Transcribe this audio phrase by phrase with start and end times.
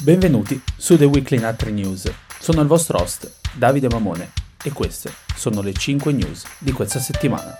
[0.00, 2.08] Benvenuti su The Weekly Natri News.
[2.38, 4.30] Sono il vostro host, Davide Mamone,
[4.62, 7.56] e queste sono le 5 news di questa settimana.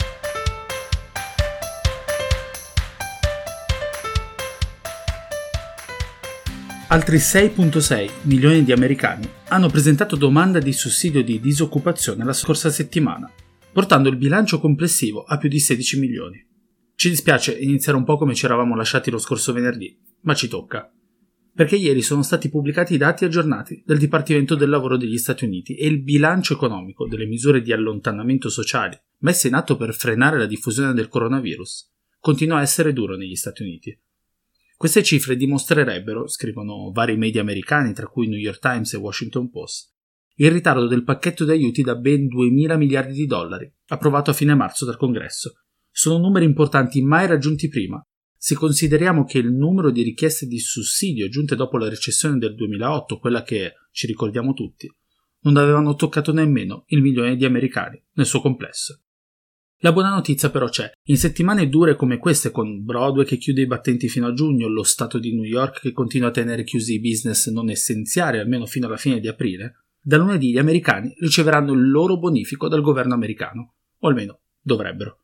[6.87, 13.29] Altri 6.6 milioni di americani hanno presentato domanda di sussidio di disoccupazione la scorsa settimana,
[13.73, 16.47] portando il bilancio complessivo a più di 16 milioni.
[16.95, 20.89] Ci dispiace iniziare un po' come ci eravamo lasciati lo scorso venerdì, ma ci tocca.
[21.59, 25.75] Perché ieri sono stati pubblicati i dati aggiornati del Dipartimento del Lavoro degli Stati Uniti
[25.75, 30.47] e il bilancio economico delle misure di allontanamento sociali messe in atto per frenare la
[30.47, 31.91] diffusione del coronavirus
[32.21, 33.99] continua a essere duro negli Stati Uniti.
[34.77, 39.91] Queste cifre dimostrerebbero, scrivono vari media americani, tra cui New York Times e Washington Post,
[40.37, 44.55] il ritardo del pacchetto di aiuti da ben 2.000 miliardi di dollari, approvato a fine
[44.55, 45.55] marzo dal Congresso.
[45.91, 48.01] Sono numeri importanti mai raggiunti prima,
[48.39, 53.19] se consideriamo che il numero di richieste di sussidio giunte dopo la recessione del 2008,
[53.19, 54.89] quella che ci ricordiamo tutti,
[55.41, 59.03] non avevano toccato nemmeno il milione di americani nel suo complesso.
[59.83, 60.91] La buona notizia però c'è.
[61.05, 64.83] In settimane dure come queste, con Broadway che chiude i battenti fino a giugno, lo
[64.83, 68.87] Stato di New York che continua a tenere chiusi i business non essenziali almeno fino
[68.87, 73.75] alla fine di aprile, da lunedì gli americani riceveranno il loro bonifico dal governo americano,
[73.99, 75.21] o almeno dovrebbero.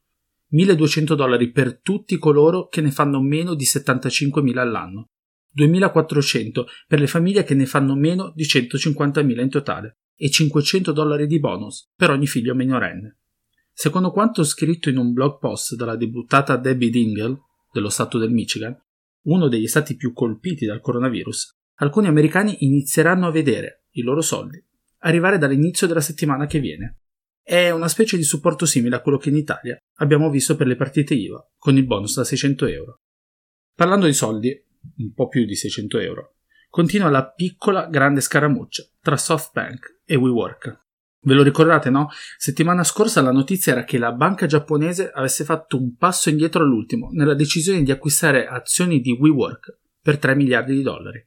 [0.54, 5.10] 1200 dollari per tutti coloro che ne fanno meno di 75.000 all'anno,
[5.50, 11.26] 2400 per le famiglie che ne fanno meno di 150.000 in totale e 500 dollari
[11.26, 13.18] di bonus per ogni figlio minorenne.
[13.72, 17.40] Secondo quanto scritto in un blog post dalla debuttata Debbie Dingle,
[17.72, 18.80] dello stato del Michigan,
[19.22, 24.64] uno degli stati più colpiti dal coronavirus, alcuni americani inizieranno a vedere i loro soldi
[25.04, 27.03] arrivare dall'inizio della settimana che viene.
[27.46, 30.76] È una specie di supporto simile a quello che in Italia abbiamo visto per le
[30.76, 33.00] partite IVA, con il bonus da 600 euro.
[33.74, 34.64] Parlando di soldi,
[34.96, 36.36] un po' più di 600 euro,
[36.70, 40.84] continua la piccola grande scaramuccia tra SoftBank e WeWork.
[41.20, 42.08] Ve lo ricordate, no?
[42.38, 47.10] Settimana scorsa la notizia era che la banca giapponese avesse fatto un passo indietro all'ultimo
[47.12, 51.22] nella decisione di acquistare azioni di WeWork per 3 miliardi di dollari.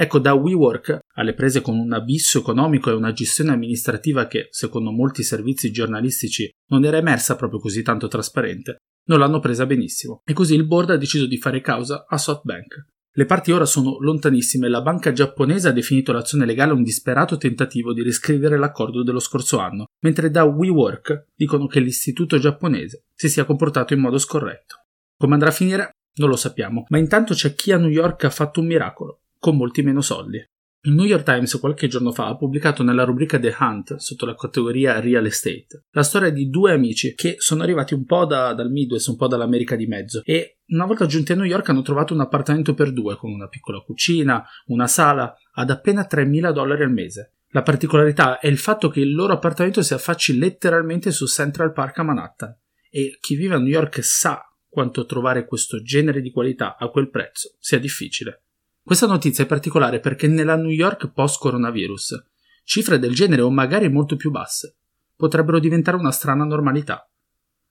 [0.00, 4.92] Ecco, da WeWork alle prese con un abisso economico e una gestione amministrativa che, secondo
[4.92, 8.76] molti servizi giornalistici, non era emersa proprio così tanto trasparente,
[9.08, 10.20] non l'hanno presa benissimo.
[10.24, 12.86] E così il board ha deciso di fare causa a SoftBank.
[13.10, 17.36] Le parti ora sono lontanissime e la banca giapponese ha definito l'azione legale un disperato
[17.36, 23.28] tentativo di riscrivere l'accordo dello scorso anno, mentre da WeWork dicono che l'istituto giapponese si
[23.28, 24.76] sia comportato in modo scorretto.
[25.16, 25.90] Come andrà a finire?
[26.20, 29.56] Non lo sappiamo, ma intanto c'è chi a New York ha fatto un miracolo, con
[29.56, 30.42] molti meno soldi.
[30.82, 34.36] Il New York Times qualche giorno fa ha pubblicato nella rubrica The Hunt, sotto la
[34.36, 38.70] categoria Real Estate, la storia di due amici che sono arrivati un po' da, dal
[38.70, 42.14] Midwest, un po' dall'America di mezzo e una volta giunti a New York hanno trovato
[42.14, 46.92] un appartamento per due con una piccola cucina, una sala, ad appena 3.000 dollari al
[46.92, 47.34] mese.
[47.48, 51.98] La particolarità è il fatto che il loro appartamento si affacci letteralmente su Central Park
[51.98, 52.56] a Manhattan
[52.90, 57.10] e chi vive a New York sa quanto trovare questo genere di qualità a quel
[57.10, 58.44] prezzo sia difficile.
[58.88, 62.24] Questa notizia è particolare perché nella New York post-coronavirus
[62.64, 64.78] cifre del genere o magari molto più basse
[65.14, 67.06] potrebbero diventare una strana normalità.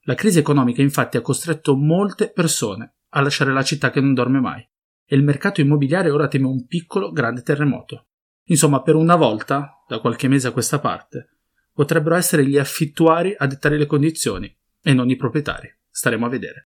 [0.02, 4.38] La crisi economica infatti ha costretto molte persone a lasciare la città che non dorme
[4.38, 4.60] mai
[5.04, 8.06] e il mercato immobiliare ora teme un piccolo grande terremoto.
[8.44, 11.30] Insomma, per una volta, da qualche mese a questa parte,
[11.72, 15.68] potrebbero essere gli affittuari a dettare le condizioni e non i proprietari.
[15.90, 16.68] Staremo a vedere.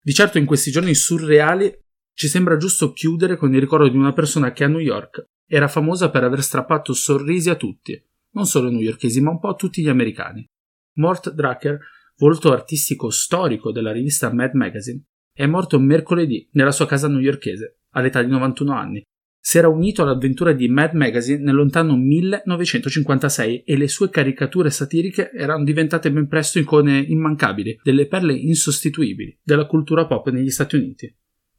[0.00, 1.80] Di certo in questi giorni surreali
[2.14, 5.68] ci sembra giusto chiudere con il ricordo di una persona che a New York era
[5.68, 8.00] famosa per aver strappato sorrisi a tutti,
[8.32, 10.46] non solo ai newyorkesi, ma un po' a tutti gli americani.
[10.94, 11.78] Mort Drucker,
[12.16, 15.02] volto artistico storico della rivista Mad Magazine,
[15.34, 19.02] è morto mercoledì nella sua casa newyorkese, all'età di 91 anni.
[19.44, 25.32] Si era unito all'avventura di Mad Magazine nel lontano 1956 e le sue caricature satiriche
[25.32, 31.12] erano diventate ben presto icone immancabili delle perle insostituibili della cultura pop negli Stati Uniti.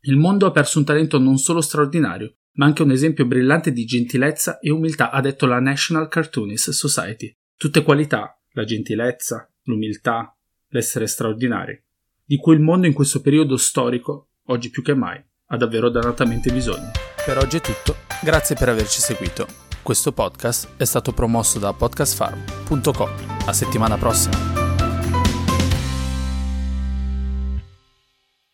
[0.06, 3.86] Il mondo ha perso un talento non solo straordinario, ma anche un esempio brillante di
[3.86, 7.34] gentilezza e umiltà, ha detto la National Cartoonist Society.
[7.56, 10.36] Tutte qualità, la gentilezza, l'umiltà,
[10.70, 11.82] l'essere straordinari,
[12.26, 16.52] di cui il mondo in questo periodo storico, oggi più che mai, ha davvero dannatamente
[16.52, 16.92] bisogno.
[17.26, 19.48] Per oggi è tutto, grazie per averci seguito.
[19.82, 23.10] Questo podcast è stato promosso da podcastfarm.com.
[23.46, 24.63] A settimana prossima.